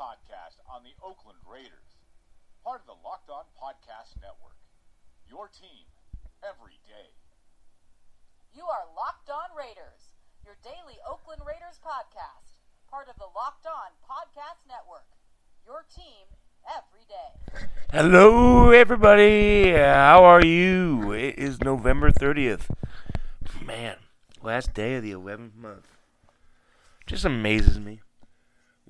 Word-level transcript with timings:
podcast 0.00 0.56
on 0.64 0.80
the 0.80 0.96
Oakland 1.04 1.44
Raiders, 1.44 2.00
part 2.64 2.80
of 2.80 2.88
the 2.88 2.96
Locked 3.04 3.28
On 3.28 3.44
Podcast 3.52 4.16
Network. 4.16 4.56
Your 5.28 5.52
team 5.52 5.92
every 6.40 6.80
day. 6.88 7.12
You 8.56 8.64
are 8.64 8.88
Locked 8.96 9.28
On 9.28 9.52
Raiders, 9.52 10.16
your 10.42 10.56
daily 10.64 10.96
Oakland 11.04 11.42
Raiders 11.44 11.76
podcast, 11.84 12.64
part 12.88 13.12
of 13.12 13.16
the 13.20 13.28
Locked 13.36 13.68
On 13.68 13.92
Podcast 14.00 14.64
Network. 14.64 15.04
Your 15.68 15.84
team 15.94 16.32
every 16.64 17.04
day. 17.04 17.68
Hello, 17.92 18.70
everybody. 18.70 19.72
How 19.72 20.24
are 20.24 20.42
you? 20.42 21.12
It 21.12 21.38
is 21.38 21.60
November 21.60 22.10
30th. 22.10 22.72
Man, 23.62 23.96
last 24.40 24.72
day 24.72 24.94
of 24.94 25.02
the 25.02 25.12
11th 25.12 25.56
month. 25.56 25.88
Just 27.06 27.26
amazes 27.26 27.78
me. 27.78 28.00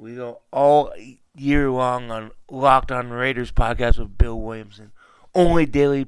We 0.01 0.15
go 0.15 0.41
all 0.51 0.95
year 1.37 1.71
long 1.71 2.11
on 2.11 2.31
Locked 2.51 2.91
On 2.91 3.11
Raiders 3.11 3.53
podcast 3.53 3.99
with 3.99 4.17
Bill 4.17 4.41
Williamson. 4.41 4.93
Only 5.35 5.67
daily 5.67 6.07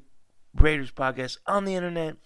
Raiders 0.55 0.91
podcast 0.91 1.37
on 1.47 1.67
the 1.67 1.75
internet. 1.75 2.17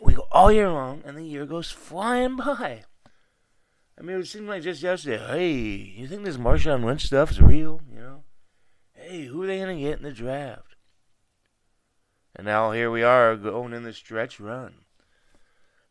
We 0.00 0.14
go 0.14 0.26
all 0.32 0.50
year 0.50 0.68
long, 0.68 1.04
and 1.06 1.16
the 1.16 1.22
year 1.22 1.46
goes 1.46 1.70
flying 1.70 2.38
by. 2.38 2.82
I 3.96 4.02
mean, 4.02 4.18
it 4.18 4.26
seemed 4.26 4.48
like 4.48 4.64
just 4.64 4.82
yesterday. 4.82 5.24
Hey, 5.28 5.52
you 5.96 6.08
think 6.08 6.24
this 6.24 6.38
Marshawn 6.38 6.84
Lynch 6.84 7.06
stuff 7.06 7.30
is 7.30 7.40
real? 7.40 7.82
You 7.88 8.00
know? 8.00 8.24
Hey, 8.94 9.26
who 9.26 9.44
are 9.44 9.46
they 9.46 9.60
gonna 9.60 9.78
get 9.78 9.98
in 9.98 10.02
the 10.02 10.10
draft? 10.10 10.74
And 12.34 12.46
now 12.46 12.72
here 12.72 12.90
we 12.90 13.04
are 13.04 13.36
going 13.36 13.74
in 13.74 13.84
the 13.84 13.92
stretch 13.92 14.40
run. 14.40 14.74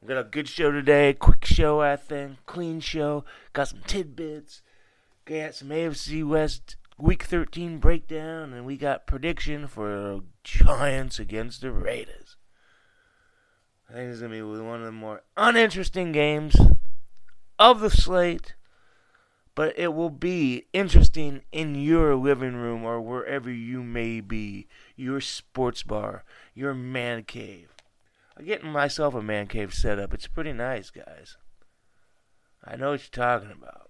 We 0.01 0.07
got 0.07 0.17
a 0.17 0.23
good 0.23 0.47
show 0.47 0.71
today, 0.71 1.13
quick 1.13 1.45
show, 1.45 1.79
I 1.79 1.95
think, 1.95 2.43
clean 2.48 2.79
show. 2.79 3.23
Got 3.53 3.67
some 3.67 3.81
tidbits. 3.85 4.63
Got 5.26 5.53
some 5.53 5.70
AFC 5.70 6.27
West 6.27 6.76
Week 6.98 7.21
13 7.21 7.77
breakdown, 7.77 8.51
and 8.51 8.65
we 8.65 8.77
got 8.77 9.05
prediction 9.05 9.67
for 9.67 10.21
Giants 10.43 11.20
against 11.20 11.61
the 11.61 11.71
Raiders. 11.71 12.35
I 13.87 13.93
think 13.93 14.11
it's 14.11 14.21
gonna 14.21 14.34
be 14.34 14.41
one 14.41 14.79
of 14.79 14.85
the 14.85 14.91
more 14.91 15.21
uninteresting 15.37 16.11
games 16.11 16.55
of 17.59 17.79
the 17.79 17.91
slate, 17.91 18.55
but 19.54 19.77
it 19.77 19.93
will 19.93 20.09
be 20.09 20.65
interesting 20.73 21.43
in 21.51 21.76
your 21.76 22.15
living 22.15 22.55
room 22.55 22.83
or 22.83 22.99
wherever 22.99 23.51
you 23.51 23.83
may 23.83 24.20
be, 24.20 24.67
your 24.95 25.21
sports 25.21 25.83
bar, 25.83 26.23
your 26.55 26.73
man 26.73 27.23
cave. 27.23 27.70
I'm 28.37 28.46
getting 28.46 28.71
myself 28.71 29.13
a 29.13 29.21
man 29.21 29.48
cave 29.48 29.74
set 29.74 29.99
up. 29.99 30.13
It's 30.13 30.27
pretty 30.27 30.54
nice, 30.54 30.90
guys. 30.90 31.37
I 32.63 32.76
know 32.76 32.91
what 32.91 33.01
you're 33.01 33.26
talking 33.26 33.51
about. 33.51 33.90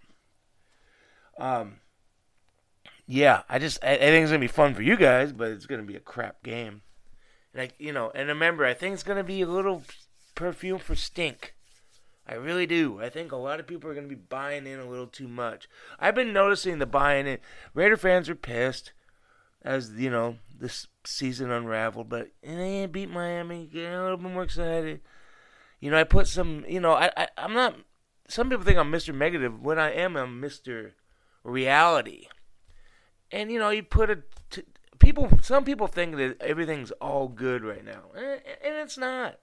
Um, 1.37 1.77
yeah, 3.07 3.43
I 3.49 3.59
just 3.59 3.83
I, 3.83 3.93
I 3.93 3.97
think 3.97 4.23
it's 4.23 4.31
gonna 4.31 4.39
be 4.39 4.47
fun 4.47 4.73
for 4.73 4.81
you 4.81 4.95
guys, 4.95 5.33
but 5.33 5.51
it's 5.51 5.65
gonna 5.65 5.83
be 5.83 5.95
a 5.95 6.01
crap 6.01 6.43
game. 6.43 6.81
Like 7.53 7.73
you 7.77 7.91
know, 7.91 8.11
and 8.15 8.29
remember, 8.29 8.65
I 8.65 8.73
think 8.73 8.93
it's 8.93 9.03
gonna 9.03 9.23
be 9.23 9.41
a 9.41 9.47
little 9.47 9.83
perfume 10.35 10.79
for 10.79 10.95
stink. 10.95 11.55
I 12.27 12.35
really 12.35 12.65
do. 12.65 13.01
I 13.01 13.09
think 13.09 13.31
a 13.31 13.37
lot 13.37 13.59
of 13.59 13.67
people 13.67 13.89
are 13.89 13.93
going 13.93 14.07
to 14.07 14.15
be 14.15 14.21
buying 14.21 14.67
in 14.67 14.79
a 14.79 14.87
little 14.87 15.07
too 15.07 15.27
much. 15.27 15.67
I've 15.99 16.15
been 16.15 16.31
noticing 16.31 16.79
the 16.79 16.85
buying 16.85 17.27
in. 17.27 17.39
Raider 17.73 17.97
fans 17.97 18.29
are 18.29 18.35
pissed 18.35 18.93
as, 19.63 19.91
you 19.91 20.09
know, 20.09 20.37
this 20.59 20.87
season 21.05 21.51
unraveled, 21.51 22.09
but 22.09 22.29
eh, 22.43 22.55
they 22.55 22.85
beat 22.85 23.09
Miami, 23.09 23.69
get 23.71 23.93
a 23.93 24.01
little 24.01 24.17
bit 24.17 24.31
more 24.31 24.43
excited. 24.43 25.01
You 25.79 25.91
know, 25.91 25.99
I 25.99 26.03
put 26.03 26.27
some, 26.27 26.63
you 26.67 26.79
know, 26.79 26.93
I, 26.93 27.11
I, 27.17 27.27
I'm 27.37 27.53
not, 27.53 27.75
some 28.27 28.49
people 28.49 28.63
think 28.63 28.77
I'm 28.77 28.91
Mr. 28.91 29.13
Negative 29.15 29.61
when 29.61 29.79
I 29.79 29.91
am 29.91 30.15
a 30.15 30.25
Mr. 30.25 30.91
Reality. 31.43 32.27
And, 33.31 33.51
you 33.51 33.59
know, 33.59 33.69
you 33.69 33.83
put 33.83 34.09
a, 34.09 34.19
t- 34.49 34.63
people, 34.99 35.29
some 35.41 35.63
people 35.63 35.87
think 35.87 36.17
that 36.17 36.41
everything's 36.41 36.91
all 36.91 37.27
good 37.27 37.63
right 37.63 37.83
now, 37.83 38.11
eh, 38.15 38.19
eh, 38.45 38.67
and 38.67 38.75
it's 38.75 38.97
not. 38.97 39.39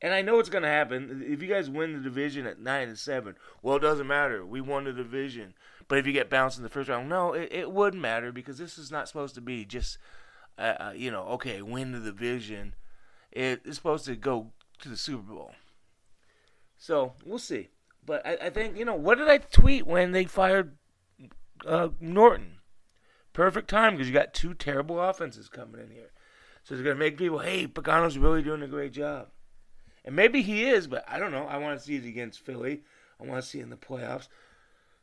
And 0.00 0.14
I 0.14 0.22
know 0.22 0.38
it's 0.38 0.48
going 0.48 0.62
to 0.62 0.68
happen. 0.68 1.24
If 1.26 1.42
you 1.42 1.48
guys 1.48 1.68
win 1.68 1.94
the 1.94 1.98
division 2.00 2.46
at 2.46 2.60
9 2.60 2.88
and 2.88 2.98
7, 2.98 3.34
well, 3.62 3.76
it 3.76 3.80
doesn't 3.80 4.06
matter. 4.06 4.46
We 4.46 4.60
won 4.60 4.84
the 4.84 4.92
division. 4.92 5.54
But 5.88 5.98
if 5.98 6.06
you 6.06 6.12
get 6.12 6.30
bounced 6.30 6.58
in 6.58 6.62
the 6.62 6.68
first 6.68 6.88
round, 6.88 7.08
no, 7.08 7.32
it, 7.32 7.48
it 7.50 7.72
would 7.72 7.94
matter 7.94 8.30
because 8.30 8.58
this 8.58 8.78
is 8.78 8.90
not 8.90 9.08
supposed 9.08 9.34
to 9.36 9.40
be 9.40 9.64
just, 9.64 9.98
uh, 10.58 10.74
uh, 10.78 10.92
you 10.94 11.10
know, 11.10 11.22
okay, 11.22 11.62
win 11.62 11.92
the 11.92 12.00
division. 12.00 12.74
It, 13.32 13.62
it's 13.64 13.76
supposed 13.76 14.04
to 14.04 14.14
go 14.14 14.52
to 14.80 14.88
the 14.88 14.96
Super 14.96 15.32
Bowl. 15.32 15.52
So 16.76 17.14
we'll 17.24 17.38
see. 17.38 17.68
But 18.04 18.26
I, 18.26 18.36
I 18.46 18.50
think, 18.50 18.76
you 18.76 18.84
know, 18.84 18.94
what 18.94 19.18
did 19.18 19.28
I 19.28 19.38
tweet 19.38 19.86
when 19.86 20.12
they 20.12 20.24
fired 20.24 20.76
uh, 21.66 21.88
Norton? 22.00 22.56
Perfect 23.32 23.68
time 23.68 23.94
because 23.94 24.08
you 24.08 24.14
got 24.14 24.34
two 24.34 24.54
terrible 24.54 25.00
offenses 25.00 25.48
coming 25.48 25.80
in 25.80 25.90
here. 25.90 26.10
So 26.64 26.74
it's 26.74 26.82
going 26.82 26.96
to 26.96 27.00
make 27.00 27.16
people, 27.16 27.38
hey, 27.38 27.66
Pagano's 27.66 28.18
really 28.18 28.42
doing 28.42 28.62
a 28.62 28.68
great 28.68 28.92
job. 28.92 29.28
And 30.04 30.14
maybe 30.14 30.42
he 30.42 30.64
is, 30.64 30.86
but 30.86 31.04
I 31.08 31.18
don't 31.18 31.32
know. 31.32 31.44
I 31.44 31.58
want 31.58 31.78
to 31.78 31.84
see 31.84 31.96
it 31.96 32.04
against 32.04 32.40
Philly. 32.40 32.82
I 33.20 33.26
want 33.26 33.42
to 33.42 33.48
see 33.48 33.60
it 33.60 33.62
in 33.62 33.70
the 33.70 33.76
playoffs. 33.76 34.28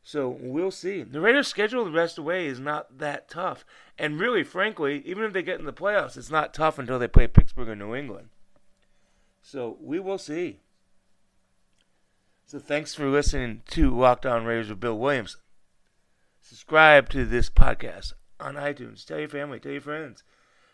So 0.07 0.37
we'll 0.39 0.69
see. 0.69 1.01
The 1.01 1.19
Raiders' 1.19 1.47
schedule 1.47 1.83
the 1.83 1.89
rest 1.89 2.19
of 2.19 2.23
the 2.23 2.27
way 2.27 2.45
is 2.45 2.59
not 2.59 2.99
that 2.99 3.27
tough. 3.27 3.65
And 3.97 4.19
really, 4.19 4.43
frankly, 4.43 5.01
even 5.03 5.23
if 5.23 5.33
they 5.33 5.41
get 5.41 5.59
in 5.59 5.65
the 5.65 5.73
playoffs, 5.73 6.15
it's 6.15 6.29
not 6.29 6.53
tough 6.53 6.77
until 6.77 6.99
they 6.99 7.07
play 7.07 7.25
Pittsburgh 7.25 7.69
or 7.69 7.75
New 7.75 7.95
England. 7.95 8.29
So 9.41 9.77
we 9.81 9.99
will 9.99 10.19
see. 10.19 10.59
So 12.45 12.59
thanks 12.59 12.93
for 12.93 13.09
listening 13.09 13.63
to 13.71 13.89
Locked 13.89 14.27
On 14.27 14.45
Raiders 14.45 14.69
with 14.69 14.79
Bill 14.79 14.95
Williamson. 14.95 15.41
Subscribe 16.39 17.09
to 17.09 17.25
this 17.25 17.49
podcast 17.49 18.13
on 18.39 18.53
iTunes. 18.53 19.03
Tell 19.03 19.17
your 19.17 19.27
family, 19.27 19.59
tell 19.59 19.71
your 19.71 19.81
friends. 19.81 20.21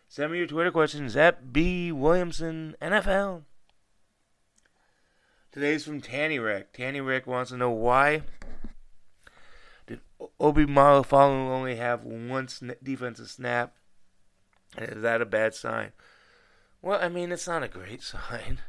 Send 0.10 0.34
me 0.34 0.40
your 0.40 0.48
Twitter 0.48 0.72
questions 0.72 1.16
at 1.16 1.54
B 1.54 1.90
Williamson 1.94 2.76
NFL. 2.82 3.44
Today's 5.54 5.86
from 5.86 6.02
Tanny 6.02 6.38
Rick. 6.38 6.74
Tanny 6.74 7.00
Rick 7.00 7.28
wants 7.28 7.52
to 7.52 7.58
know 7.58 7.72
why 7.72 8.24
Obi 10.40 10.66
Melifonwu 10.66 11.50
only 11.50 11.76
have 11.76 12.04
one 12.04 12.48
sn- 12.48 12.76
defensive 12.82 13.30
snap? 13.30 13.76
Is 14.78 15.02
that 15.02 15.22
a 15.22 15.26
bad 15.26 15.54
sign? 15.54 15.92
Well, 16.82 17.00
I 17.02 17.10
mean, 17.10 17.32
it's 17.32 17.48
not 17.48 17.64
a 17.64 17.68
great 17.68 18.02
sign. 18.04 18.60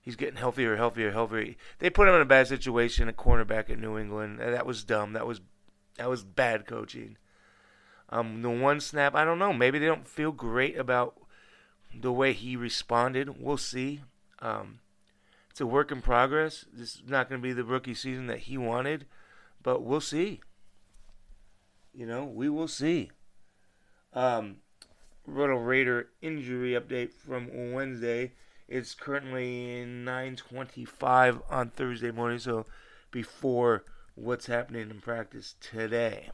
He's 0.00 0.16
getting 0.16 0.36
healthier, 0.36 0.76
healthier, 0.76 1.12
healthier. 1.12 1.54
They 1.78 1.90
put 1.90 2.08
him 2.08 2.14
in 2.14 2.20
a 2.20 2.26
bad 2.26 2.48
situation 2.48 3.08
at 3.08 3.16
cornerback 3.16 3.70
at 3.70 3.78
New 3.78 3.96
England. 3.96 4.40
That 4.40 4.66
was 4.66 4.82
dumb. 4.82 5.12
That 5.12 5.26
was 5.26 5.40
that 5.96 6.08
was 6.08 6.24
bad 6.24 6.66
coaching. 6.66 7.16
Um, 8.08 8.42
the 8.42 8.50
one 8.50 8.80
snap, 8.80 9.14
I 9.14 9.24
don't 9.24 9.38
know. 9.38 9.52
Maybe 9.52 9.78
they 9.78 9.86
don't 9.86 10.06
feel 10.06 10.32
great 10.32 10.76
about 10.76 11.14
the 11.94 12.12
way 12.12 12.32
he 12.32 12.56
responded. 12.56 13.40
We'll 13.40 13.56
see. 13.56 14.02
Um, 14.40 14.80
it's 15.50 15.60
a 15.60 15.66
work 15.66 15.92
in 15.92 16.02
progress. 16.02 16.64
This 16.72 16.96
is 16.96 17.02
not 17.06 17.28
going 17.28 17.40
to 17.40 17.46
be 17.46 17.52
the 17.52 17.64
rookie 17.64 17.94
season 17.94 18.26
that 18.26 18.40
he 18.40 18.58
wanted, 18.58 19.06
but 19.62 19.82
we'll 19.82 20.00
see. 20.00 20.40
You 21.94 22.06
know, 22.06 22.24
we 22.24 22.48
will 22.48 22.68
see. 22.68 23.10
Um, 24.14 24.56
Roto 25.26 25.56
Raider 25.56 26.08
injury 26.20 26.72
update 26.72 27.12
from 27.12 27.72
Wednesday. 27.72 28.32
It's 28.68 28.94
currently 28.94 29.84
9:25 29.84 31.42
on 31.50 31.70
Thursday 31.70 32.10
morning, 32.10 32.38
so 32.38 32.66
before 33.10 33.84
what's 34.14 34.46
happening 34.46 34.90
in 34.90 35.00
practice 35.00 35.54
today. 35.60 36.30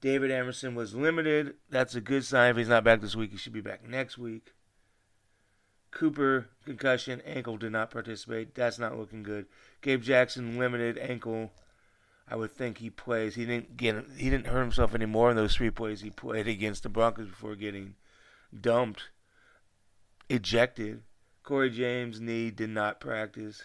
David 0.00 0.30
Amerson 0.30 0.74
was 0.74 0.94
limited. 0.94 1.54
That's 1.70 1.94
a 1.94 2.00
good 2.00 2.24
sign. 2.24 2.50
If 2.50 2.56
he's 2.56 2.68
not 2.68 2.84
back 2.84 3.00
this 3.00 3.16
week, 3.16 3.32
he 3.32 3.36
should 3.36 3.52
be 3.52 3.60
back 3.60 3.86
next 3.86 4.16
week. 4.16 4.52
Cooper, 5.90 6.50
concussion, 6.64 7.20
ankle 7.22 7.56
did 7.56 7.72
not 7.72 7.90
participate. 7.90 8.54
That's 8.54 8.78
not 8.78 8.96
looking 8.96 9.22
good. 9.22 9.46
Gabe 9.80 10.02
Jackson, 10.02 10.58
limited 10.58 10.98
ankle. 10.98 11.50
I 12.30 12.36
would 12.36 12.52
think 12.52 12.78
he 12.78 12.90
plays. 12.90 13.34
He 13.34 13.46
didn't 13.46 13.76
get 13.76 14.04
he 14.16 14.28
didn't 14.28 14.48
hurt 14.48 14.60
himself 14.60 14.94
anymore 14.94 15.30
in 15.30 15.36
those 15.36 15.56
three 15.56 15.70
plays 15.70 16.02
he 16.02 16.10
played 16.10 16.46
against 16.46 16.82
the 16.82 16.88
Broncos 16.88 17.28
before 17.28 17.56
getting 17.56 17.94
dumped, 18.58 19.10
ejected. 20.28 21.02
Cory 21.42 21.70
James 21.70 22.20
knee 22.20 22.50
did 22.50 22.70
not 22.70 23.00
practice. 23.00 23.64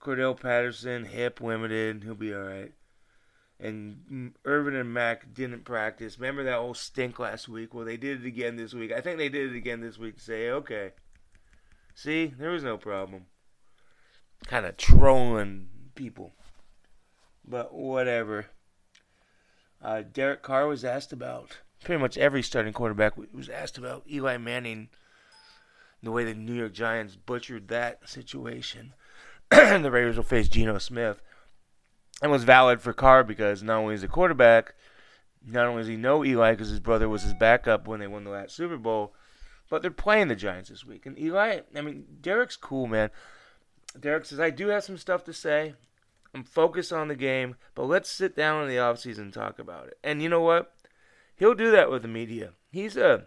Cordarrelle 0.00 0.40
Patterson 0.40 1.04
hip 1.04 1.40
limited. 1.40 2.02
He'll 2.02 2.14
be 2.14 2.34
all 2.34 2.40
right. 2.40 2.72
And 3.58 4.32
Irvin 4.46 4.74
and 4.74 4.94
Mack 4.94 5.34
didn't 5.34 5.66
practice. 5.66 6.18
Remember 6.18 6.44
that 6.44 6.56
whole 6.56 6.72
stink 6.72 7.18
last 7.18 7.46
week? 7.46 7.74
Well, 7.74 7.84
they 7.84 7.98
did 7.98 8.24
it 8.24 8.26
again 8.26 8.56
this 8.56 8.72
week. 8.72 8.90
I 8.90 9.02
think 9.02 9.18
they 9.18 9.28
did 9.28 9.52
it 9.52 9.56
again 9.56 9.82
this 9.82 9.98
week 9.98 10.16
to 10.16 10.22
say, 10.22 10.48
okay, 10.48 10.92
see, 11.94 12.32
there 12.38 12.48
was 12.48 12.64
no 12.64 12.78
problem. 12.78 13.26
Kind 14.46 14.64
of 14.64 14.78
trolling 14.78 15.68
people. 15.94 16.32
But 17.44 17.74
whatever. 17.74 18.46
Uh, 19.82 20.02
Derek 20.02 20.42
Carr 20.42 20.66
was 20.66 20.84
asked 20.84 21.12
about, 21.12 21.58
pretty 21.84 22.00
much 22.00 22.18
every 22.18 22.42
starting 22.42 22.72
quarterback 22.72 23.14
was 23.32 23.48
asked 23.48 23.78
about 23.78 24.04
Eli 24.10 24.36
Manning, 24.36 24.90
the 26.02 26.10
way 26.10 26.24
the 26.24 26.34
New 26.34 26.54
York 26.54 26.72
Giants 26.72 27.16
butchered 27.16 27.68
that 27.68 28.08
situation. 28.08 28.94
the 29.50 29.90
Raiders 29.90 30.16
will 30.16 30.22
face 30.22 30.48
Geno 30.48 30.78
Smith. 30.78 31.22
and 32.22 32.30
was 32.30 32.44
valid 32.44 32.80
for 32.80 32.92
Carr 32.92 33.24
because 33.24 33.62
not 33.62 33.78
only 33.78 33.94
is 33.94 34.02
he 34.02 34.06
a 34.06 34.08
quarterback, 34.08 34.74
not 35.46 35.66
only 35.66 35.80
does 35.80 35.88
he 35.88 35.96
know 35.96 36.24
Eli 36.24 36.52
because 36.52 36.68
his 36.68 36.80
brother 36.80 37.08
was 37.08 37.22
his 37.22 37.34
backup 37.34 37.88
when 37.88 38.00
they 38.00 38.06
won 38.06 38.24
the 38.24 38.30
last 38.30 38.54
Super 38.54 38.76
Bowl, 38.76 39.14
but 39.70 39.80
they're 39.82 39.90
playing 39.90 40.28
the 40.28 40.36
Giants 40.36 40.68
this 40.68 40.84
week. 40.84 41.06
And 41.06 41.18
Eli, 41.18 41.60
I 41.74 41.80
mean, 41.80 42.04
Derek's 42.20 42.56
cool, 42.56 42.86
man. 42.86 43.10
Derek 43.98 44.26
says, 44.26 44.38
I 44.38 44.50
do 44.50 44.68
have 44.68 44.84
some 44.84 44.98
stuff 44.98 45.24
to 45.24 45.32
say. 45.32 45.74
I'm 46.34 46.44
focused 46.44 46.92
on 46.92 47.08
the 47.08 47.16
game, 47.16 47.56
but 47.74 47.84
let's 47.84 48.10
sit 48.10 48.36
down 48.36 48.62
in 48.62 48.68
the 48.68 48.76
offseason 48.76 49.18
and 49.18 49.32
talk 49.32 49.58
about 49.58 49.88
it. 49.88 49.98
And 50.04 50.22
you 50.22 50.28
know 50.28 50.40
what? 50.40 50.72
He'll 51.36 51.54
do 51.54 51.70
that 51.72 51.90
with 51.90 52.02
the 52.02 52.08
media. 52.08 52.52
He's 52.70 52.96
a. 52.96 53.26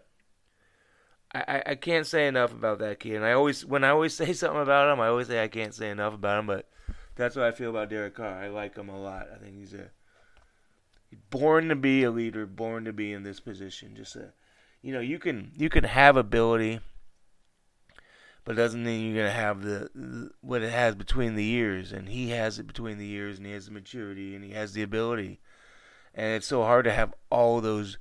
I, 1.36 1.64
I 1.66 1.76
can't 1.76 2.06
say 2.06 2.28
enough 2.28 2.52
about 2.52 2.78
that 2.80 3.00
kid. 3.00 3.16
And 3.16 3.26
I 3.26 3.32
always, 3.32 3.66
when 3.66 3.84
I 3.84 3.90
always 3.90 4.14
say 4.18 4.34
something 4.34 4.62
about 4.62 4.94
him, 4.94 5.00
I 5.00 5.08
always 5.08 5.28
say 5.28 5.44
I 5.44 5.48
can't 5.48 5.74
say 5.74 5.90
enough 5.90 6.14
about 6.14 6.40
him. 6.40 6.48
But 6.48 6.70
that's 7.16 7.36
what 7.36 7.46
I 7.46 7.52
feel 7.52 7.72
about 7.72 7.90
Derek 7.90 8.16
Carr. 8.16 8.36
I 8.36 8.48
like 8.50 8.76
him 8.76 8.90
a 8.90 9.02
lot. 9.02 9.28
I 9.34 9.38
think 9.40 9.58
he's 9.58 9.74
a 9.74 9.90
born 11.30 11.70
to 11.70 11.76
be 11.76 12.04
a 12.04 12.12
leader, 12.12 12.46
born 12.46 12.86
to 12.86 12.94
be 12.94 13.14
in 13.14 13.24
this 13.24 13.40
position. 13.40 13.96
Just 13.96 14.16
a, 14.16 14.34
you 14.82 14.94
know, 14.94 15.00
you 15.00 15.20
can 15.20 15.52
you 15.56 15.70
can 15.70 15.84
have 15.84 16.18
ability, 16.18 16.80
but 18.46 18.54
it 18.54 18.56
doesn't 18.56 18.84
mean 18.84 19.06
you're 19.06 19.24
gonna 19.24 19.34
have 19.34 19.62
the, 19.62 19.90
the 19.96 20.32
what 20.42 20.62
it 20.62 20.72
has 20.72 20.96
between 20.96 21.36
the 21.36 21.44
years. 21.44 21.92
And 21.92 22.10
he 22.10 22.30
has 22.30 22.60
it 22.60 22.68
between 22.68 22.98
the 22.98 23.08
years, 23.08 23.38
and 23.38 23.48
he 23.48 23.54
has 23.54 23.66
the 23.66 23.72
maturity, 23.72 24.36
and 24.36 24.44
he 24.44 24.52
has 24.52 24.74
the 24.74 24.84
ability. 24.84 25.40
And 26.14 26.36
it's 26.36 26.48
so 26.48 26.64
hard 26.64 26.86
to 26.86 26.94
have 26.94 27.14
all 27.30 27.62
those 27.62 27.98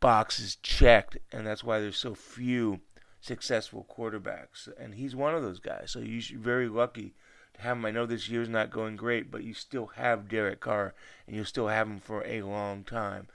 boxes 0.00 0.56
checked, 0.56 1.18
and 1.32 1.46
that's 1.46 1.64
why 1.64 1.80
there's 1.80 1.96
so 1.96 2.14
few 2.14 2.80
successful 3.20 3.86
quarterbacks. 3.90 4.68
And 4.78 4.94
he's 4.94 5.14
one 5.14 5.34
of 5.34 5.42
those 5.42 5.60
guys. 5.60 5.90
So 5.90 6.00
you're 6.00 6.38
very 6.38 6.68
lucky 6.68 7.14
to 7.54 7.62
have 7.62 7.76
him. 7.76 7.84
I 7.84 7.90
know 7.90 8.06
this 8.06 8.28
year's 8.28 8.48
not 8.48 8.70
going 8.70 8.96
great, 8.96 9.30
but 9.30 9.44
you 9.44 9.54
still 9.54 9.86
have 9.96 10.28
Derek 10.28 10.60
Carr, 10.60 10.94
and 11.26 11.36
you'll 11.36 11.44
still 11.44 11.68
have 11.68 11.86
him 11.86 12.00
for 12.00 12.24
a 12.26 12.42
long 12.42 12.84
time. 12.84 13.28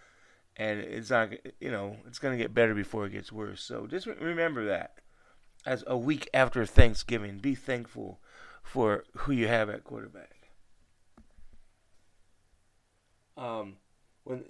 And 0.58 0.80
it's 0.80 1.10
not, 1.10 1.30
you 1.60 1.72
know, 1.72 1.98
it's 2.08 2.20
going 2.20 2.38
to 2.38 2.42
get 2.42 2.54
better 2.54 2.74
before 2.74 3.06
it 3.06 3.12
gets 3.12 3.32
worse. 3.32 3.62
So 3.62 3.88
just 3.88 4.08
remember 4.08 4.66
that. 4.68 5.00
As 5.66 5.84
a 5.88 5.98
week 5.98 6.30
after 6.34 6.66
Thanksgiving, 6.66 7.40
be 7.40 7.56
thankful 7.56 8.20
for 8.62 9.04
who 9.18 9.32
you 9.32 9.48
have 9.48 9.70
at 9.70 9.84
quarterback. 9.84 10.50
Um, 13.38 13.78
when 14.24 14.46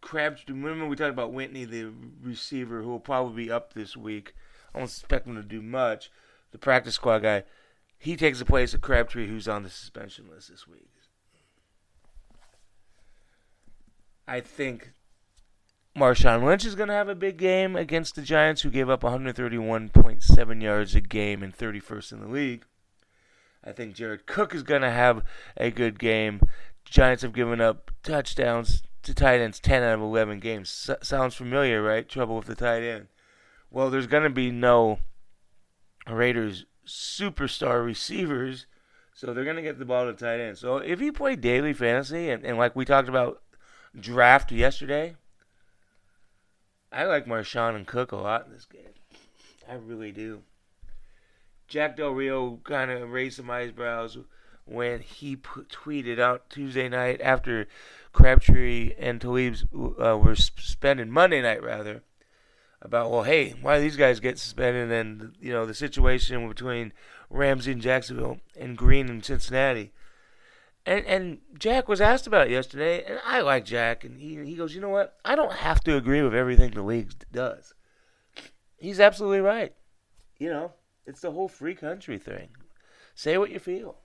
Crabtree, 0.00 0.54
remember 0.54 0.86
we 0.86 0.96
talked 0.96 1.10
about 1.10 1.32
Whitney, 1.32 1.64
the 1.64 1.92
receiver, 2.22 2.82
who 2.82 2.88
will 2.88 3.00
probably 3.00 3.44
be 3.44 3.50
up 3.50 3.74
this 3.74 3.96
week. 3.96 4.34
I 4.74 4.78
don't 4.78 4.88
expect 4.88 5.26
him 5.26 5.36
to 5.36 5.42
do 5.42 5.62
much. 5.62 6.10
The 6.50 6.58
practice 6.58 6.94
squad 6.94 7.20
guy, 7.20 7.44
he 7.98 8.16
takes 8.16 8.38
the 8.38 8.44
place 8.44 8.74
of 8.74 8.80
Crabtree, 8.80 9.28
who's 9.28 9.48
on 9.48 9.62
the 9.62 9.70
suspension 9.70 10.28
list 10.28 10.50
this 10.50 10.66
week. 10.66 10.88
I 14.26 14.40
think 14.40 14.92
Marshawn 15.96 16.42
Lynch 16.42 16.64
is 16.64 16.74
going 16.74 16.88
to 16.88 16.94
have 16.94 17.08
a 17.08 17.14
big 17.14 17.36
game 17.36 17.76
against 17.76 18.14
the 18.14 18.22
Giants, 18.22 18.62
who 18.62 18.70
gave 18.70 18.88
up 18.88 19.02
131.7 19.02 20.62
yards 20.62 20.94
a 20.94 21.00
game 21.02 21.42
and 21.42 21.56
31st 21.56 22.12
in 22.12 22.20
the 22.20 22.28
league. 22.28 22.64
I 23.62 23.72
think 23.72 23.94
Jared 23.94 24.26
Cook 24.26 24.54
is 24.54 24.62
going 24.62 24.82
to 24.82 24.90
have 24.90 25.22
a 25.56 25.70
good 25.70 25.98
game. 25.98 26.40
Giants 26.84 27.22
have 27.22 27.34
given 27.34 27.60
up 27.60 27.90
touchdowns 28.02 28.82
to 29.02 29.14
tight 29.14 29.40
ends 29.40 29.60
10 29.60 29.82
out 29.82 29.94
of 29.94 30.00
11 30.00 30.40
games. 30.40 30.90
Sounds 31.02 31.34
familiar, 31.34 31.82
right? 31.82 32.08
Trouble 32.08 32.36
with 32.36 32.46
the 32.46 32.54
tight 32.54 32.82
end. 32.82 33.08
Well, 33.70 33.90
there's 33.90 34.06
going 34.06 34.24
to 34.24 34.30
be 34.30 34.50
no 34.50 34.98
Raiders 36.08 36.66
superstar 36.86 37.84
receivers, 37.84 38.66
so 39.14 39.32
they're 39.32 39.44
going 39.44 39.56
to 39.56 39.62
get 39.62 39.78
the 39.78 39.84
ball 39.84 40.06
to 40.06 40.12
tight 40.12 40.40
end. 40.40 40.58
So 40.58 40.78
if 40.78 41.00
you 41.00 41.12
play 41.12 41.36
daily 41.36 41.72
fantasy, 41.72 42.30
and, 42.30 42.44
and 42.44 42.58
like 42.58 42.74
we 42.74 42.84
talked 42.84 43.08
about 43.08 43.42
draft 43.98 44.50
yesterday, 44.50 45.16
I 46.92 47.04
like 47.04 47.26
Marshawn 47.26 47.74
and 47.74 47.86
Cook 47.86 48.12
a 48.12 48.16
lot 48.16 48.46
in 48.46 48.52
this 48.52 48.66
game. 48.66 48.82
I 49.68 49.74
really 49.74 50.12
do. 50.12 50.42
Jack 51.66 51.96
Del 51.96 52.10
Rio 52.10 52.60
kind 52.64 52.90
of 52.90 53.10
raised 53.10 53.36
some 53.36 53.50
eyebrows 53.50 54.18
when 54.66 55.00
he 55.00 55.36
tweeted 55.36 56.18
out 56.18 56.50
Tuesday 56.50 56.88
night 56.88 57.20
after 57.22 57.66
Crabtree 58.12 58.92
and 58.98 59.20
Talib 59.20 59.56
uh, 59.74 60.18
were 60.18 60.36
suspended 60.36 61.08
Monday 61.08 61.40
night 61.40 61.62
rather 61.62 62.02
about 62.80 63.10
well 63.10 63.22
hey 63.22 63.54
why 63.62 63.78
these 63.78 63.96
guys 63.96 64.20
get 64.20 64.38
suspended 64.38 64.90
and 64.90 65.34
you 65.40 65.52
know 65.52 65.64
the 65.64 65.74
situation 65.74 66.48
between 66.48 66.92
Ramsey 67.30 67.72
and 67.72 67.80
Jacksonville 67.80 68.38
and 68.58 68.76
Green 68.76 69.08
and 69.08 69.24
Cincinnati 69.24 69.92
and 70.86 71.04
and 71.06 71.38
Jack 71.58 71.88
was 71.88 72.00
asked 72.00 72.26
about 72.26 72.46
it 72.46 72.50
yesterday 72.52 73.04
and 73.04 73.20
I 73.24 73.40
like 73.40 73.64
Jack 73.64 74.04
and 74.04 74.20
he 74.20 74.42
he 74.44 74.54
goes 74.54 74.74
you 74.74 74.80
know 74.80 74.88
what? 74.88 75.18
I 75.24 75.34
don't 75.34 75.52
have 75.52 75.80
to 75.84 75.96
agree 75.96 76.22
with 76.22 76.34
everything 76.34 76.72
the 76.72 76.82
league 76.82 77.12
does. 77.30 77.74
He's 78.78 79.00
absolutely 79.00 79.40
right. 79.40 79.74
You 80.38 80.50
know 80.50 80.72
it's 81.06 81.20
the 81.20 81.32
whole 81.32 81.48
free 81.48 81.74
country 81.74 82.18
thing. 82.18 82.50
Say 83.14 83.36
what 83.36 83.50
you 83.50 83.58
feel. 83.58 83.96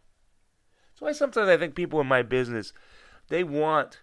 That's 0.89 1.01
why 1.01 1.11
sometimes 1.11 1.49
I 1.49 1.57
think 1.57 1.75
people 1.75 2.01
in 2.01 2.07
my 2.07 2.21
business 2.21 2.73
they 3.29 3.43
want 3.43 4.01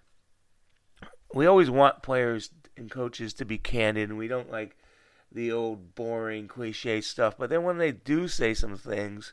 we 1.33 1.47
always 1.47 1.71
want 1.71 2.03
players 2.03 2.51
and 2.77 2.91
coaches 2.91 3.35
to 3.35 3.45
be 3.45 3.59
candid 3.59 4.09
and 4.09 4.19
we 4.19 4.29
don't 4.29 4.51
like 4.51 4.77
the 5.31 5.51
old 5.51 5.95
boring 5.95 6.47
cliche 6.47 7.01
stuff 7.01 7.35
but 7.37 7.51
then 7.51 7.65
when 7.65 7.79
they 7.79 7.91
do 7.91 8.29
say 8.29 8.55
some 8.55 8.77
things 8.77 9.33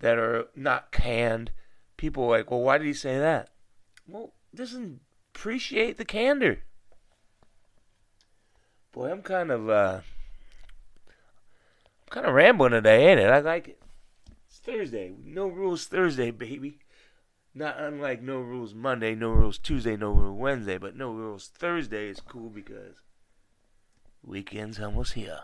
that 0.00 0.18
are 0.18 0.46
not 0.56 0.90
canned 0.90 1.52
people 2.00 2.24
are 2.24 2.38
like 2.38 2.50
well 2.50 2.62
why 2.62 2.78
did 2.78 2.86
he 2.86 2.94
say 2.94 3.18
that? 3.18 3.50
Well 4.08 4.32
doesn't 4.54 5.00
appreciate 5.34 5.98
the 5.98 6.04
candor. 6.04 6.60
Boy 8.90 9.12
i'm 9.12 9.22
kind 9.22 9.50
of 9.50 9.68
uh 9.68 10.00
i'm 11.06 12.08
kind 12.08 12.26
of 12.26 12.34
rambling 12.34 12.72
today 12.72 13.08
ain't 13.08 13.20
it? 13.20 13.28
I 13.28 13.40
like 13.40 13.68
it. 13.68 13.82
It's 14.48 14.58
thursday. 14.58 15.12
No 15.22 15.46
rules 15.46 15.84
thursday 15.84 16.30
baby. 16.30 16.78
Not 17.52 17.80
unlike 17.80 18.22
No 18.22 18.38
Rules 18.38 18.74
Monday, 18.74 19.16
No 19.16 19.30
Rules 19.30 19.58
Tuesday, 19.58 19.96
No 19.96 20.12
Rules 20.12 20.38
Wednesday, 20.38 20.78
but 20.78 20.94
No 20.94 21.10
Rules 21.10 21.48
Thursday 21.48 22.08
is 22.08 22.20
cool 22.20 22.48
because 22.48 22.94
weekend's 24.22 24.80
almost 24.80 25.14
here. 25.14 25.40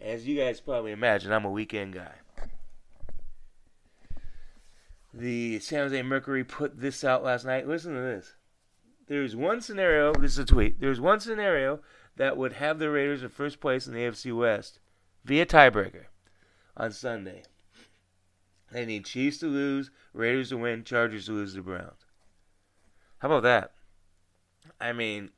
As 0.00 0.24
you 0.24 0.38
guys 0.38 0.60
probably 0.60 0.92
imagine, 0.92 1.32
I'm 1.32 1.44
a 1.44 1.50
weekend 1.50 1.94
guy. 1.94 2.12
The 5.18 5.60
San 5.60 5.78
Jose 5.78 6.02
Mercury 6.02 6.44
put 6.44 6.78
this 6.78 7.02
out 7.02 7.24
last 7.24 7.46
night. 7.46 7.66
Listen 7.66 7.94
to 7.94 8.00
this. 8.00 8.34
There's 9.06 9.34
one 9.34 9.62
scenario, 9.62 10.12
this 10.12 10.32
is 10.32 10.38
a 10.38 10.44
tweet. 10.44 10.78
There's 10.78 11.00
one 11.00 11.20
scenario 11.20 11.80
that 12.16 12.36
would 12.36 12.54
have 12.54 12.78
the 12.78 12.90
Raiders 12.90 13.22
in 13.22 13.30
first 13.30 13.58
place 13.58 13.86
in 13.86 13.94
the 13.94 14.00
AFC 14.00 14.36
West 14.36 14.78
via 15.24 15.46
tiebreaker 15.46 16.06
on 16.76 16.92
Sunday. 16.92 17.44
They 18.72 18.84
need 18.84 19.06
Chiefs 19.06 19.38
to 19.38 19.46
lose, 19.46 19.90
Raiders 20.12 20.50
to 20.50 20.58
win, 20.58 20.84
Chargers 20.84 21.26
to 21.26 21.32
lose 21.32 21.54
the 21.54 21.62
Browns. 21.62 22.04
How 23.18 23.28
about 23.28 23.44
that? 23.44 23.72
I 24.78 24.92
mean, 24.92 25.30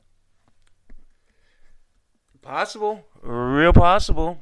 possible, 2.42 3.06
real 3.22 3.72
possible. 3.72 4.40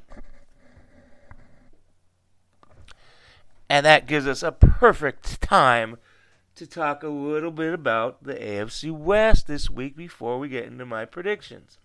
And 3.76 3.84
that 3.84 4.06
gives 4.06 4.26
us 4.26 4.42
a 4.42 4.52
perfect 4.52 5.40
time 5.42 5.98
to 6.54 6.66
talk 6.66 7.02
a 7.02 7.08
little 7.08 7.50
bit 7.50 7.74
about 7.74 8.22
the 8.24 8.34
AFC 8.34 8.90
West 8.90 9.46
this 9.46 9.68
week 9.68 9.96
before 9.96 10.38
we 10.38 10.48
get 10.48 10.64
into 10.64 10.86
my 10.86 11.04
predictions. 11.04 11.78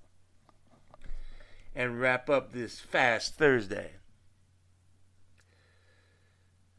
And 1.76 2.00
wrap 2.00 2.30
up 2.30 2.54
this 2.54 2.80
fast 2.80 3.36
Thursday 3.36 3.92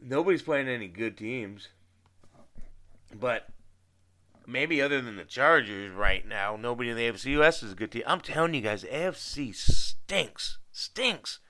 nobody's 0.03 0.43
playing 0.43 0.69
any 0.69 0.89
good 0.89 1.17
teams. 1.17 1.69
But 3.15 3.49
maybe 4.47 4.81
other 4.81 5.01
than 5.01 5.17
the 5.17 5.25
Chargers 5.25 5.93
right 5.93 6.27
now, 6.27 6.57
nobody 6.57 6.91
in 6.91 6.97
the 6.97 7.09
AFC 7.09 7.39
West 7.39 7.63
is 7.63 7.73
a 7.73 7.77
good 7.77 7.93
team. 7.93 8.03
I'm 8.07 8.21
telling 8.21 8.55
you 8.55 8.63
guys, 8.63 8.85
AFC 8.85 9.55
stinks. 9.55 10.59
Stinks. 10.73 11.41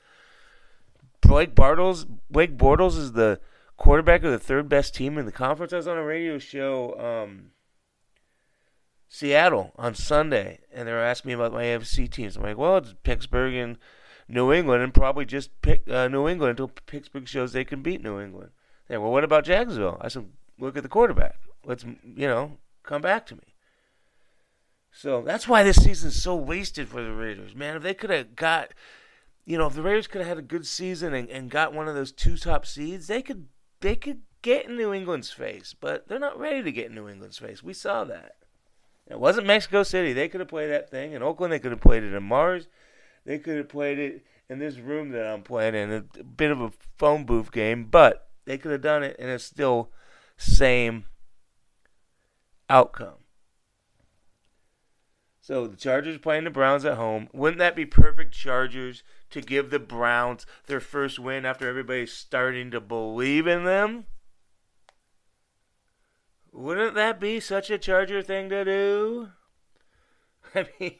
Blake 1.20 1.54
Bortles 1.54 2.04
Blake 2.28 2.58
Bortles 2.58 2.98
is 2.98 3.12
the 3.12 3.40
quarterback 3.82 4.22
of 4.22 4.30
the 4.30 4.38
third 4.38 4.68
best 4.68 4.94
team 4.94 5.18
in 5.18 5.26
the 5.26 5.32
conference. 5.32 5.72
I 5.72 5.76
was 5.76 5.88
on 5.88 5.98
a 5.98 6.04
radio 6.04 6.38
show 6.38 6.96
um, 7.00 7.50
Seattle 9.08 9.72
on 9.76 9.96
Sunday 9.96 10.60
and 10.72 10.86
they 10.86 10.92
were 10.92 11.00
asking 11.00 11.30
me 11.30 11.32
about 11.32 11.52
my 11.52 11.64
AFC 11.64 12.08
teams. 12.08 12.36
I'm 12.36 12.44
like, 12.44 12.56
well, 12.56 12.76
it's 12.76 12.94
Pittsburgh 13.02 13.54
and 13.54 13.78
New 14.28 14.52
England 14.52 14.84
and 14.84 14.94
probably 14.94 15.24
just 15.24 15.60
pick 15.62 15.82
uh, 15.90 16.06
New 16.06 16.28
England 16.28 16.50
until 16.50 16.68
Pittsburgh 16.68 17.26
shows 17.26 17.52
they 17.52 17.64
can 17.64 17.82
beat 17.82 18.00
New 18.00 18.20
England. 18.20 18.50
Yeah, 18.88 18.98
well, 18.98 19.10
what 19.10 19.24
about 19.24 19.44
Jacksonville? 19.44 19.98
I 20.00 20.06
said, 20.06 20.28
look 20.60 20.76
at 20.76 20.84
the 20.84 20.88
quarterback. 20.88 21.34
Let's, 21.64 21.82
you 21.84 22.28
know, 22.28 22.58
come 22.84 23.02
back 23.02 23.26
to 23.26 23.34
me. 23.34 23.56
So 24.92 25.22
that's 25.22 25.48
why 25.48 25.64
this 25.64 25.82
season's 25.82 26.22
so 26.22 26.36
wasted 26.36 26.86
for 26.86 27.02
the 27.02 27.12
Raiders, 27.12 27.56
man. 27.56 27.74
If 27.74 27.82
they 27.82 27.94
could 27.94 28.10
have 28.10 28.36
got, 28.36 28.74
you 29.44 29.58
know, 29.58 29.66
if 29.66 29.74
the 29.74 29.82
Raiders 29.82 30.06
could 30.06 30.20
have 30.20 30.28
had 30.28 30.38
a 30.38 30.42
good 30.42 30.68
season 30.68 31.14
and, 31.14 31.28
and 31.28 31.50
got 31.50 31.74
one 31.74 31.88
of 31.88 31.96
those 31.96 32.12
two 32.12 32.36
top 32.36 32.64
seeds, 32.64 33.08
they 33.08 33.22
could 33.22 33.48
they 33.82 33.94
could 33.94 34.22
get 34.40 34.66
in 34.66 34.76
New 34.76 34.92
England's 34.92 35.30
face, 35.30 35.74
but 35.78 36.08
they're 36.08 36.18
not 36.18 36.38
ready 36.38 36.62
to 36.62 36.72
get 36.72 36.86
in 36.86 36.94
New 36.94 37.08
England's 37.08 37.38
face. 37.38 37.62
We 37.62 37.74
saw 37.74 38.04
that. 38.04 38.36
It 39.08 39.18
wasn't 39.18 39.46
Mexico 39.46 39.82
City. 39.82 40.12
They 40.12 40.28
could 40.28 40.40
have 40.40 40.48
played 40.48 40.70
that 40.70 40.90
thing. 40.90 41.12
In 41.12 41.22
Oakland, 41.22 41.52
they 41.52 41.58
could 41.58 41.72
have 41.72 41.80
played 41.80 42.02
it 42.02 42.14
in 42.14 42.22
Mars. 42.22 42.68
They 43.24 43.38
could 43.38 43.56
have 43.56 43.68
played 43.68 43.98
it 43.98 44.24
in 44.48 44.58
this 44.58 44.78
room 44.78 45.10
that 45.10 45.26
I'm 45.26 45.42
playing 45.42 45.74
in. 45.74 45.92
A 45.92 46.22
bit 46.22 46.50
of 46.50 46.60
a 46.60 46.72
phone 46.98 47.24
booth 47.24 47.52
game, 47.52 47.84
but 47.84 48.28
they 48.44 48.58
could 48.58 48.72
have 48.72 48.80
done 48.80 49.02
it, 49.02 49.16
and 49.18 49.28
it's 49.28 49.44
still 49.44 49.90
same 50.36 51.04
outcome. 52.70 53.21
So 55.42 55.66
the 55.66 55.76
Chargers 55.76 56.18
playing 56.18 56.44
the 56.44 56.50
Browns 56.50 56.84
at 56.84 56.96
home. 56.96 57.28
Wouldn't 57.32 57.58
that 57.58 57.74
be 57.74 57.84
perfect 57.84 58.32
Chargers 58.32 59.02
to 59.30 59.40
give 59.40 59.70
the 59.70 59.80
Browns 59.80 60.46
their 60.66 60.78
first 60.78 61.18
win 61.18 61.44
after 61.44 61.68
everybody's 61.68 62.12
starting 62.12 62.70
to 62.70 62.80
believe 62.80 63.48
in 63.48 63.64
them? 63.64 64.06
Wouldn't 66.52 66.94
that 66.94 67.18
be 67.18 67.40
such 67.40 67.70
a 67.70 67.78
Charger 67.78 68.22
thing 68.22 68.50
to 68.50 68.64
do? 68.64 69.30
I 70.54 70.68
mean, 70.78 70.94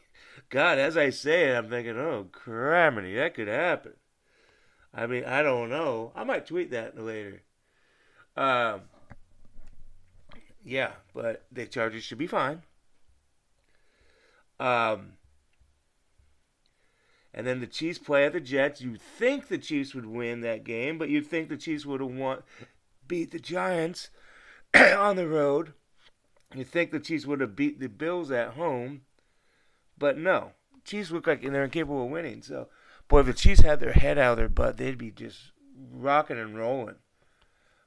God, 0.49 0.77
as 0.77 0.97
I 0.97 1.11
say 1.11 1.51
it, 1.51 1.57
I'm 1.57 1.71
thinking, 1.71 1.97
oh, 1.97 2.27
criminy, 2.33 3.15
that 3.15 3.35
could 3.35 3.47
happen. 3.47 3.93
I 4.93 5.07
mean, 5.07 5.25
I 5.25 5.43
don't 5.43 5.71
know. 5.71 6.11
I 6.17 6.25
might 6.25 6.47
tweet 6.47 6.73
that 6.73 6.99
later. 6.99 7.43
Um, 8.37 8.81
yeah, 10.65 10.95
but 11.15 11.47
the 11.53 11.65
Chargers 11.67 12.03
should 12.03 12.19
be 12.19 12.27
fine. 12.27 12.63
Um, 14.63 15.15
and 17.35 17.45
then 17.45 17.59
the 17.59 17.67
Chiefs 17.67 17.99
play 17.99 18.25
at 18.25 18.33
the 18.33 18.41
Jets. 18.41 18.81
You 18.81 18.97
think 18.97 19.49
the 19.49 19.59
Chiefs 19.59 19.93
would 19.93 20.07
win 20.07 20.41
that 20.43 20.63
game, 20.63 20.99
but 20.99 21.09
you 21.09 21.21
think 21.21 21.49
the 21.49 21.57
Chiefs 21.57 21.85
would 21.85 22.01
have 22.01 22.11
won, 22.11 22.43
beat 23.09 23.33
the 23.33 23.41
Giants 23.41 24.11
on 24.75 25.17
the 25.17 25.27
road. 25.27 25.73
You 26.55 26.63
think 26.63 26.93
the 26.93 27.01
Chiefs 27.01 27.27
would 27.27 27.41
have 27.41 27.57
beat 27.57 27.81
the 27.81 27.89
Bills 27.89 28.31
at 28.31 28.51
home, 28.51 29.01
but 29.99 30.17
no. 30.17 30.53
Chiefs 30.85 31.11
look 31.11 31.27
like 31.27 31.43
they're 31.43 31.65
incapable 31.65 32.05
of 32.05 32.11
winning. 32.11 32.43
So, 32.43 32.69
boy, 33.09 33.21
if 33.21 33.27
the 33.27 33.33
Chiefs 33.33 33.63
had 33.63 33.81
their 33.81 33.93
head 33.93 34.17
out 34.17 34.33
of 34.33 34.39
their 34.39 34.49
butt, 34.49 34.77
they'd 34.77 34.99
be 34.99 35.11
just 35.11 35.51
rocking 35.93 36.39
and 36.39 36.57
rolling. 36.57 36.97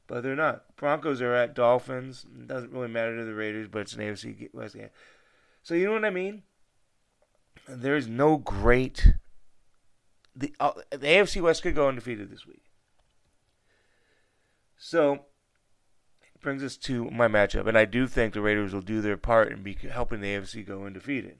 But 0.07 0.23
they're 0.23 0.35
not. 0.35 0.75
Broncos 0.75 1.21
are 1.21 1.33
at 1.33 1.55
Dolphins. 1.55 2.25
It 2.35 2.47
doesn't 2.47 2.73
really 2.73 2.89
matter 2.89 3.17
to 3.17 3.23
the 3.23 3.33
Raiders, 3.33 3.69
but 3.69 3.79
it's 3.79 3.93
an 3.93 4.01
AFC 4.01 4.53
West 4.53 4.75
game. 4.75 4.89
So 5.63 5.73
you 5.73 5.85
know 5.85 5.93
what 5.93 6.05
I 6.05 6.09
mean? 6.09 6.43
There's 7.67 8.07
no 8.07 8.37
great. 8.37 9.13
The, 10.35 10.53
uh, 10.59 10.71
the 10.91 11.07
AFC 11.07 11.41
West 11.41 11.63
could 11.63 11.75
go 11.75 11.87
undefeated 11.87 12.29
this 12.29 12.45
week. 12.45 12.63
So, 14.77 15.13
it 15.13 16.41
brings 16.41 16.63
us 16.63 16.77
to 16.77 17.09
my 17.09 17.27
matchup, 17.27 17.67
and 17.67 17.77
I 17.77 17.85
do 17.85 18.07
think 18.07 18.33
the 18.33 18.41
Raiders 18.41 18.73
will 18.73 18.81
do 18.81 19.01
their 19.01 19.17
part 19.17 19.51
in 19.51 19.63
be 19.63 19.77
helping 19.89 20.21
the 20.21 20.35
AFC 20.35 20.65
go 20.65 20.85
undefeated. 20.85 21.37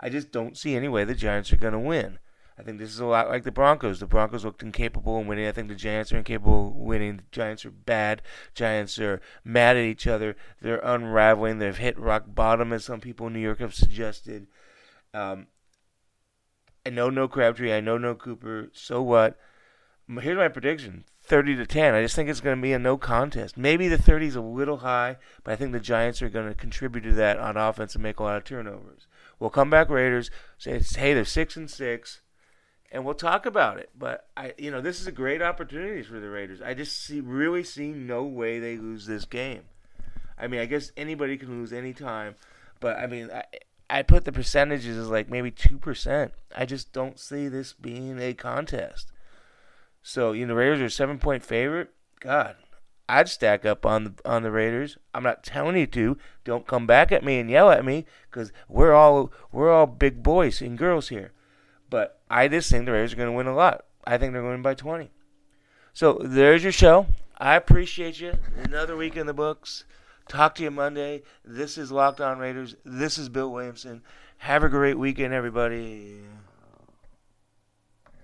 I 0.00 0.08
just 0.08 0.32
don't 0.32 0.56
see 0.56 0.74
any 0.74 0.88
way 0.88 1.04
the 1.04 1.14
Giants 1.14 1.52
are 1.52 1.56
going 1.56 1.72
to 1.72 1.78
win. 1.78 2.18
I 2.58 2.62
think 2.62 2.78
this 2.78 2.90
is 2.90 2.98
a 2.98 3.06
lot 3.06 3.28
like 3.28 3.44
the 3.44 3.52
Broncos. 3.52 4.00
The 4.00 4.06
Broncos 4.06 4.44
looked 4.44 4.64
incapable 4.64 5.20
of 5.20 5.26
winning. 5.26 5.46
I 5.46 5.52
think 5.52 5.68
the 5.68 5.76
Giants 5.76 6.12
are 6.12 6.18
incapable 6.18 6.68
of 6.68 6.74
winning. 6.74 7.18
The 7.18 7.22
Giants 7.30 7.64
are 7.64 7.70
bad. 7.70 8.20
Giants 8.52 8.98
are 8.98 9.20
mad 9.44 9.76
at 9.76 9.84
each 9.84 10.08
other. 10.08 10.34
They're 10.60 10.80
unraveling. 10.80 11.58
They've 11.58 11.76
hit 11.76 11.96
rock 11.98 12.24
bottom, 12.26 12.72
as 12.72 12.84
some 12.84 13.00
people 13.00 13.28
in 13.28 13.34
New 13.34 13.38
York 13.40 13.60
have 13.60 13.74
suggested. 13.74 14.48
Um, 15.18 15.46
I 16.86 16.90
know 16.90 17.10
no 17.10 17.28
Crabtree. 17.28 17.72
I 17.72 17.80
know 17.80 17.98
no 17.98 18.14
Cooper. 18.14 18.70
So 18.72 19.02
what? 19.02 19.36
Here's 20.08 20.38
my 20.38 20.48
prediction: 20.48 21.04
thirty 21.22 21.54
to 21.56 21.66
ten. 21.66 21.94
I 21.94 22.02
just 22.02 22.16
think 22.16 22.30
it's 22.30 22.40
going 22.40 22.56
to 22.56 22.62
be 22.62 22.72
a 22.72 22.78
no 22.78 22.96
contest. 22.96 23.58
Maybe 23.58 23.88
the 23.88 23.98
thirty 23.98 24.26
is 24.26 24.36
a 24.36 24.40
little 24.40 24.78
high, 24.78 25.16
but 25.44 25.52
I 25.52 25.56
think 25.56 25.72
the 25.72 25.80
Giants 25.80 26.22
are 26.22 26.30
going 26.30 26.48
to 26.48 26.54
contribute 26.54 27.02
to 27.02 27.12
that 27.14 27.38
on 27.38 27.56
offense 27.56 27.94
and 27.94 28.02
make 28.02 28.20
a 28.20 28.22
lot 28.22 28.36
of 28.36 28.44
turnovers. 28.44 29.06
We'll 29.38 29.50
come 29.50 29.70
back 29.70 29.90
Raiders. 29.90 30.30
Say, 30.56 30.80
hey, 30.96 31.14
they're 31.14 31.24
six 31.24 31.56
and 31.56 31.70
six, 31.70 32.22
and 32.90 33.04
we'll 33.04 33.14
talk 33.14 33.44
about 33.44 33.78
it. 33.78 33.90
But 33.96 34.28
I, 34.36 34.54
you 34.56 34.70
know, 34.70 34.80
this 34.80 35.00
is 35.00 35.06
a 35.06 35.12
great 35.12 35.42
opportunity 35.42 36.02
for 36.02 36.20
the 36.20 36.30
Raiders. 36.30 36.62
I 36.62 36.74
just 36.74 37.04
see 37.04 37.20
really 37.20 37.64
see 37.64 37.88
no 37.88 38.22
way 38.24 38.58
they 38.58 38.78
lose 38.78 39.06
this 39.06 39.24
game. 39.24 39.62
I 40.38 40.46
mean, 40.46 40.60
I 40.60 40.66
guess 40.66 40.92
anybody 40.96 41.36
can 41.36 41.50
lose 41.50 41.72
any 41.72 41.92
time, 41.92 42.36
but 42.80 42.96
I 42.96 43.06
mean, 43.06 43.28
I, 43.30 43.42
I 43.90 44.02
put 44.02 44.24
the 44.24 44.32
percentages 44.32 44.96
as 44.96 45.08
like 45.08 45.30
maybe 45.30 45.50
2%. 45.50 46.30
I 46.56 46.66
just 46.66 46.92
don't 46.92 47.18
see 47.18 47.48
this 47.48 47.72
being 47.72 48.18
a 48.20 48.34
contest. 48.34 49.12
So, 50.02 50.32
you 50.32 50.46
know, 50.46 50.54
Raiders 50.54 50.80
are 50.80 50.86
a 50.86 50.90
seven 50.90 51.18
point 51.18 51.42
favorite. 51.42 51.90
God, 52.20 52.56
I'd 53.08 53.28
stack 53.28 53.64
up 53.64 53.86
on 53.86 54.04
the 54.04 54.14
on 54.24 54.42
the 54.42 54.50
Raiders. 54.50 54.98
I'm 55.14 55.22
not 55.22 55.42
telling 55.42 55.76
you 55.76 55.86
to. 55.88 56.18
Don't 56.44 56.66
come 56.66 56.86
back 56.86 57.10
at 57.12 57.24
me 57.24 57.38
and 57.38 57.50
yell 57.50 57.70
at 57.70 57.84
me 57.84 58.06
because 58.30 58.52
we're 58.68 58.92
all 58.92 59.32
we're 59.50 59.72
all 59.72 59.86
big 59.86 60.22
boys 60.22 60.60
and 60.60 60.76
girls 60.76 61.08
here. 61.08 61.32
But 61.90 62.20
I 62.30 62.48
just 62.48 62.70
think 62.70 62.84
the 62.84 62.92
Raiders 62.92 63.14
are 63.14 63.16
going 63.16 63.30
to 63.30 63.36
win 63.36 63.46
a 63.46 63.54
lot. 63.54 63.84
I 64.06 64.18
think 64.18 64.32
they're 64.32 64.42
going 64.42 64.52
to 64.52 64.56
win 64.56 64.62
by 64.62 64.74
20. 64.74 65.10
So 65.94 66.20
there's 66.22 66.62
your 66.62 66.72
show. 66.72 67.06
I 67.38 67.54
appreciate 67.54 68.20
you. 68.20 68.34
Another 68.62 68.96
week 68.96 69.16
in 69.16 69.26
the 69.26 69.34
books. 69.34 69.84
Talk 70.28 70.54
to 70.56 70.62
you 70.62 70.70
Monday. 70.70 71.22
This 71.42 71.78
is 71.78 71.90
Locked 71.90 72.20
On 72.20 72.38
Raiders. 72.38 72.76
This 72.84 73.16
is 73.16 73.30
Bill 73.30 73.50
Williamson. 73.50 74.02
Have 74.36 74.62
a 74.62 74.68
great 74.68 74.98
weekend, 74.98 75.32
everybody. 75.32 76.20